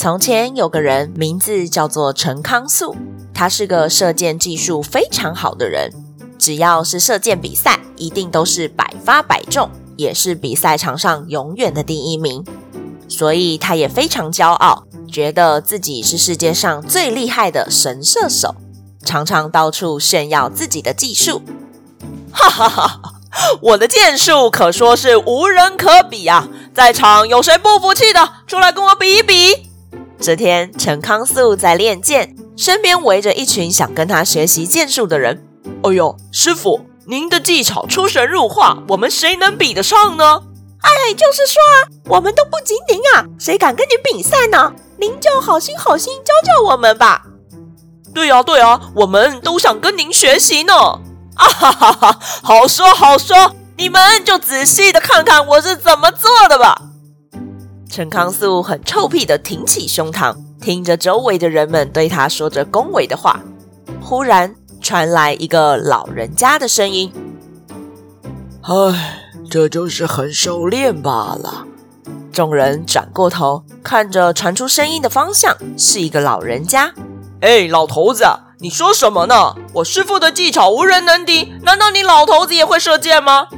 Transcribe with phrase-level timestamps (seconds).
[0.00, 2.96] 从前有个人，名字叫做陈康肃，
[3.34, 5.92] 他是个射箭技术非常好的人。
[6.38, 9.68] 只要是射箭比赛，一定都是百发百中，
[9.98, 12.42] 也是比赛场上永远的第一名。
[13.10, 18.54] 所以他也非常骄傲，觉得自己是世界上最厉害的神射手。
[19.04, 21.42] 常常到处炫耀自己的技术，
[22.32, 23.00] 哈哈哈！
[23.60, 26.48] 我的箭术可说是无人可比啊！
[26.72, 29.69] 在场有谁不服气的，出来跟我比一比。
[30.20, 35.42] 这天，陈康肃在练剑，身边围着一群想跟他学习剑术的人。
[35.82, 40.42] 哎呦，师傅，您的技巧出神入化，我们谁能比得上呢？
[40.82, 44.74] 哎，就是说啊，我们都不及您啊，谁敢跟您比赛呢？
[44.98, 47.22] 您就好心好心教教我们吧。
[48.12, 50.74] 对呀，对呀，我们都想跟您学习呢！
[51.36, 56.89] 啊哈哈哈，好说好说，你们就仔细的看看我是怎么做的吧。
[57.90, 63.40] 陈康素很臭屁的挺起胸膛，听着周围的人们对他说着恭维的话。
[64.00, 67.12] 忽然传来一个老人家的声音
[68.62, 69.18] ：“唉，
[69.50, 71.66] 这就是很熟练罢了。”
[72.32, 76.94] 众人转过头，看着传出声音的方向，是一个老人家。
[77.40, 78.24] 哎，老头子，
[78.60, 79.56] 你说什么呢？
[79.74, 83.48] 我师傅的技巧无人能敌，难道你老头子也会射箭吗？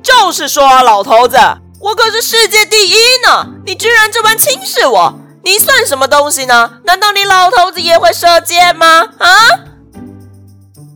[0.00, 1.36] 就是说啊，老头子，
[1.82, 2.94] 我可是世界第一
[3.26, 3.44] 呢！
[3.66, 6.78] 你居然这般轻视我，你算什么东西呢？
[6.84, 8.86] 难道你老头子也会射箭吗？
[9.18, 9.28] 啊？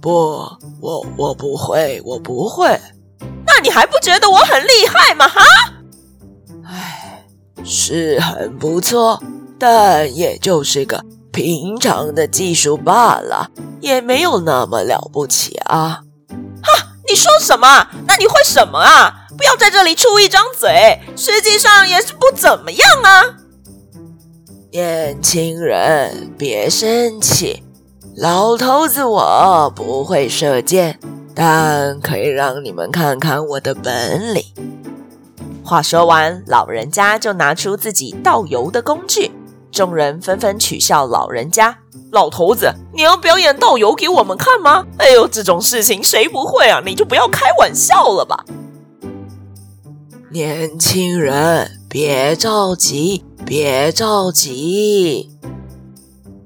[0.00, 0.48] 不，
[0.80, 2.80] 我我不会，我不会。
[3.44, 5.26] 那你还不觉得我很厉害吗？
[5.26, 5.42] 哈？
[6.64, 7.24] 唉，
[7.64, 9.20] 是很不错，
[9.58, 11.04] 但也就是个。
[11.32, 13.50] 平常的技术罢了，
[13.82, 16.00] 也没有那么了不起啊！
[17.08, 17.86] 你说什么？
[18.06, 19.26] 那你会什么啊？
[19.36, 23.24] 不要在这里出一张嘴，实际上也是不怎么样啊！
[24.72, 27.62] 年轻人，别生气，
[28.16, 30.98] 老头子我不会射箭，
[31.34, 34.42] 但可以让你们看看我的本领。
[35.62, 39.32] 话说完，老人家就拿出自己倒油的工具。
[39.76, 41.76] 众人纷纷取笑老人家
[42.10, 46.80] ：“老头子，你要表演倒油给我们看吗？”哎呦，这种事情谁不会啊？
[46.82, 48.42] 你就不要开玩笑了吧。
[50.30, 55.28] 年轻人，别着急，别着急。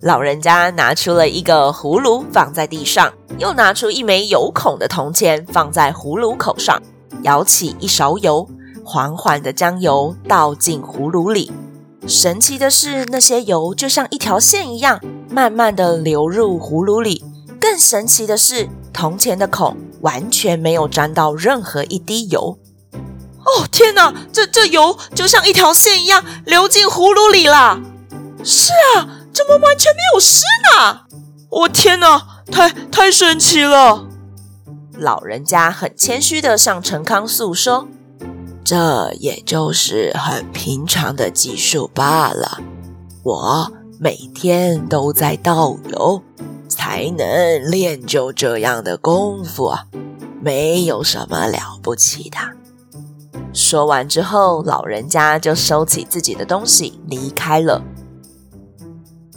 [0.00, 6.80] 老人家拿出了一个葫芦放在地上，又拿出一枚有孔的铜钱放在葫芦口上，
[7.24, 8.48] 舀起一勺油，
[8.84, 11.50] 缓缓地将油倒进葫芦里。
[12.04, 17.24] 神奇的是，那些油就像一条线一样，慢慢地流入葫芦里。
[17.60, 22.58] 更神奇的是，铜钱的孔完全没有沾到任何一滴油。
[23.44, 24.12] 哦，天哪！
[24.32, 27.80] 这这油就像一条线一样流进葫芦里啦。
[28.44, 30.42] 是啊，怎么完全没有湿
[30.76, 31.00] 呢？
[31.50, 34.06] 我、哦、天哪，太太神奇了！
[34.92, 37.88] 老人家很谦虚的向陈康诉说。
[38.66, 42.58] 这也就是很平常的技术罢了。
[43.22, 46.20] 我每天都在倒油，
[46.68, 49.72] 才能练就这样的功夫，
[50.42, 52.38] 没有什么了不起的。
[53.52, 57.80] 说完之后，老人家就收起自己的东西离开了。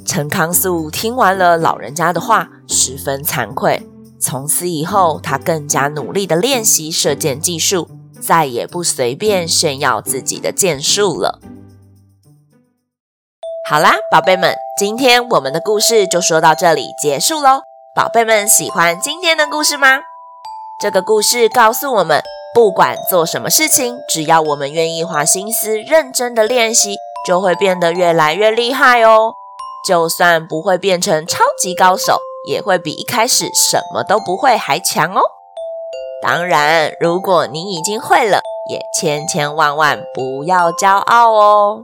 [0.06, 3.88] 陈康肃听完了老人家的话，十分惭愧。
[4.20, 7.88] 从此以后，他更加努力的练习射箭技术。
[8.22, 11.40] 再也不随便炫耀自己的剑术了。
[13.70, 17.62] 好啦，宝贝们，今天我们的故事就说到这里结束喽。
[17.96, 20.00] 宝贝们喜欢今天的故事吗？
[20.82, 22.22] 这个故事告诉我们，
[22.56, 26.96] 不管做什么事情，只要我们愿意花心思、认真的练习，
[27.28, 29.34] 就会变得越来越厉害哦。
[29.88, 35.22] 就算不会变成超级高手，也会比一开始什么都不会还强哦。
[36.22, 41.84] 当然，如果你已经会了，也千千万万不要骄傲哦。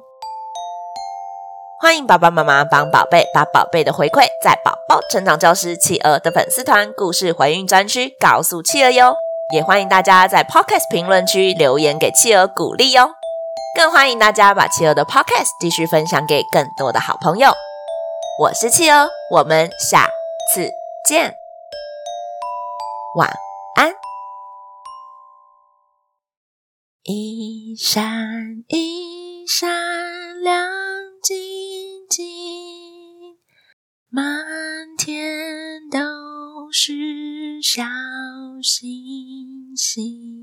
[1.79, 9.15] 欢迎爸爸妈妈帮宝贝把宝贝的回馈在宝宝成长教室企鹅的粉丝团故事回应专区告诉企鹅哟。
[9.53, 13.11] 也欢迎大家在 Podcast 评论区留言给企鹅鼓励哟。
[13.77, 17.51] 更欢迎大家把企鹅的 Podcast 继续分享给更多的好朋友。
[18.41, 20.09] 我是企鹅，我们下
[20.53, 20.71] 次
[21.07, 21.37] 见，
[23.15, 23.29] 晚
[27.07, 29.69] 一闪一闪
[30.41, 30.67] 亮
[31.21, 31.37] 晶
[32.09, 32.25] 晶，
[34.09, 34.43] 满
[34.97, 37.83] 天都是小
[38.63, 40.34] 星星。